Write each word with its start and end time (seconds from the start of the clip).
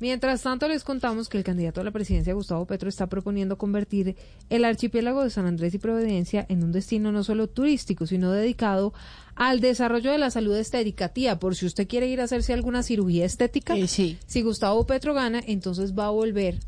Mientras 0.00 0.42
tanto, 0.42 0.66
les 0.66 0.82
contamos 0.82 1.28
que 1.28 1.36
el 1.36 1.44
candidato 1.44 1.82
a 1.82 1.84
la 1.84 1.90
presidencia, 1.90 2.32
Gustavo 2.32 2.66
Petro, 2.66 2.88
está 2.88 3.06
proponiendo 3.06 3.58
convertir 3.58 4.16
el 4.48 4.64
archipiélago 4.64 5.22
de 5.22 5.28
San 5.30 5.44
Andrés 5.44 5.74
y 5.74 5.78
Providencia 5.78 6.46
en 6.48 6.64
un 6.64 6.72
destino 6.72 7.12
no 7.12 7.22
solo 7.22 7.48
turístico, 7.48 8.06
sino 8.06 8.32
dedicado 8.32 8.94
al 9.34 9.60
desarrollo 9.60 10.10
de 10.10 10.18
la 10.18 10.30
salud 10.30 10.56
estética. 10.56 11.10
Tía, 11.10 11.38
por 11.38 11.54
si 11.54 11.66
usted 11.66 11.86
quiere 11.86 12.06
ir 12.08 12.20
a 12.20 12.24
hacerse 12.24 12.54
alguna 12.54 12.82
cirugía 12.82 13.26
estética, 13.26 13.76
Eh, 13.76 13.86
sí. 13.88 14.18
si 14.26 14.40
Gustavo 14.40 14.86
Petro 14.86 15.12
gana, 15.12 15.42
entonces 15.46 15.92
va 15.94 16.06
a 16.06 16.10
volver 16.10 16.58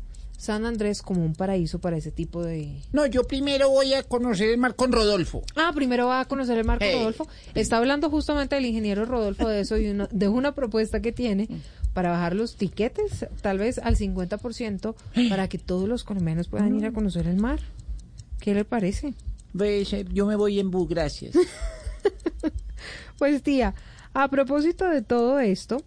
San 0.43 0.65
Andrés 0.65 1.01
como 1.01 1.23
un 1.23 1.33
paraíso 1.35 1.79
para 1.79 1.95
ese 1.95 2.11
tipo 2.11 2.43
de... 2.43 2.81
No, 2.91 3.05
yo 3.05 3.23
primero 3.23 3.69
voy 3.69 3.93
a 3.93 4.03
conocer 4.03 4.49
el 4.49 4.57
mar 4.57 4.75
con 4.75 4.91
Rodolfo. 4.91 5.41
Ah, 5.55 5.71
primero 5.73 6.07
va 6.07 6.19
a 6.19 6.25
conocer 6.25 6.57
el 6.57 6.65
Marco 6.65 6.83
Hey. 6.85 6.95
Rodolfo. 6.97 7.27
Está 7.55 7.77
hablando 7.77 8.09
justamente 8.09 8.57
el 8.57 8.65
ingeniero 8.65 9.05
Rodolfo 9.05 9.47
de 9.47 9.61
eso 9.61 9.77
y 9.77 9.95
de 10.11 10.27
una 10.27 10.53
propuesta 10.53 11.01
que 11.01 11.13
tiene 11.13 11.47
para 11.93 12.09
bajar 12.09 12.35
los 12.35 12.57
tiquetes, 12.57 13.25
tal 13.41 13.57
vez 13.59 13.77
al 13.77 13.95
50%, 13.95 14.95
para 15.29 15.47
que 15.47 15.57
todos 15.59 15.87
los 15.87 16.03
colombianos 16.03 16.49
puedan 16.49 16.75
ir 16.75 16.85
a 16.87 16.91
conocer 16.91 17.25
el 17.27 17.37
mar. 17.37 17.61
¿Qué 18.41 18.53
le 18.53 18.65
parece? 18.65 19.13
Pues, 19.57 19.93
eh, 19.93 20.05
yo 20.11 20.25
me 20.25 20.35
voy 20.35 20.59
en 20.59 20.71
bus, 20.71 20.89
gracias. 20.89 21.35
Pues 23.17 23.41
tía, 23.43 23.75
a 24.13 24.27
propósito 24.27 24.89
de 24.89 25.01
todo 25.01 25.39
esto, 25.39 25.81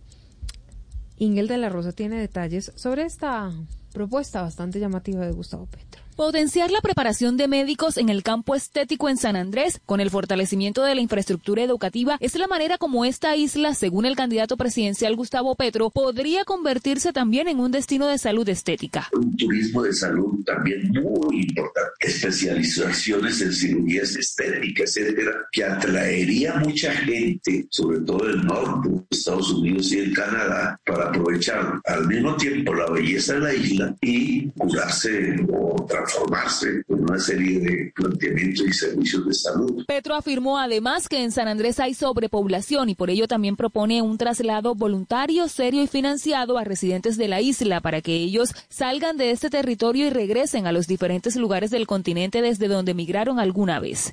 Ingel 1.18 1.48
de 1.48 1.58
la 1.58 1.68
Rosa 1.68 1.92
tiene 1.92 2.18
detalles 2.18 2.72
sobre 2.76 3.02
esta 3.04 3.52
propuesta 3.96 4.42
bastante 4.42 4.78
llamativa 4.78 5.24
de 5.24 5.32
Gustavo 5.32 5.64
Petro. 5.64 6.02
Potenciar 6.16 6.70
la 6.70 6.80
preparación 6.80 7.36
de 7.36 7.46
médicos 7.46 7.98
en 7.98 8.08
el 8.08 8.22
campo 8.22 8.54
estético 8.54 9.10
en 9.10 9.18
San 9.18 9.36
Andrés 9.36 9.80
con 9.84 10.00
el 10.00 10.08
fortalecimiento 10.08 10.82
de 10.82 10.94
la 10.94 11.02
infraestructura 11.02 11.62
educativa 11.62 12.16
es 12.20 12.34
la 12.36 12.46
manera 12.46 12.78
como 12.78 13.04
esta 13.04 13.36
isla, 13.36 13.74
según 13.74 14.06
el 14.06 14.16
candidato 14.16 14.56
presidencial 14.56 15.14
Gustavo 15.14 15.54
Petro, 15.56 15.90
podría 15.90 16.44
convertirse 16.44 17.12
también 17.12 17.48
en 17.48 17.60
un 17.60 17.70
destino 17.70 18.06
de 18.06 18.16
salud 18.16 18.48
estética. 18.48 19.08
un 19.12 19.36
turismo 19.36 19.82
de 19.82 19.92
salud 19.92 20.42
también 20.46 20.90
muy 20.90 21.42
importante, 21.42 21.90
especializaciones 22.00 23.42
en 23.42 23.52
cirugías 23.52 24.16
estéticas, 24.16 24.96
etcétera, 24.96 25.32
que 25.52 25.64
atraería 25.64 26.54
mucha 26.56 26.92
gente, 26.92 27.66
sobre 27.70 28.00
todo 28.00 28.26
del 28.26 28.42
norte, 28.44 28.88
de 28.88 29.04
Estados 29.10 29.52
Unidos 29.52 29.92
y 29.92 29.98
el 29.98 30.14
Canadá, 30.14 30.80
para 30.86 31.08
aprovechar 31.08 31.78
al 31.84 32.06
mismo 32.06 32.36
tiempo 32.36 32.72
la 32.72 32.90
belleza 32.90 33.34
de 33.34 33.40
la 33.40 33.54
isla 33.54 33.85
y 34.00 34.48
curarse 34.50 35.36
o 35.52 35.84
transformarse 35.86 36.82
en 36.88 37.02
una 37.02 37.18
serie 37.18 37.60
de 37.60 37.92
planteamientos 37.94 38.66
y 38.66 38.72
servicios 38.72 39.26
de 39.26 39.34
salud. 39.34 39.84
Petro 39.86 40.14
afirmó 40.14 40.58
además 40.58 41.08
que 41.08 41.22
en 41.22 41.32
San 41.32 41.48
Andrés 41.48 41.80
hay 41.80 41.94
sobrepoblación 41.94 42.88
y 42.88 42.94
por 42.94 43.10
ello 43.10 43.28
también 43.28 43.56
propone 43.56 44.02
un 44.02 44.18
traslado 44.18 44.74
voluntario, 44.74 45.48
serio 45.48 45.82
y 45.82 45.86
financiado 45.86 46.58
a 46.58 46.64
residentes 46.64 47.16
de 47.16 47.28
la 47.28 47.40
isla 47.40 47.80
para 47.80 48.00
que 48.00 48.14
ellos 48.14 48.54
salgan 48.68 49.16
de 49.16 49.30
este 49.30 49.50
territorio 49.50 50.06
y 50.06 50.10
regresen 50.10 50.66
a 50.66 50.72
los 50.72 50.86
diferentes 50.86 51.36
lugares 51.36 51.70
del 51.70 51.86
continente 51.86 52.42
desde 52.42 52.68
donde 52.68 52.94
migraron 52.94 53.38
alguna 53.38 53.80
vez. 53.80 54.12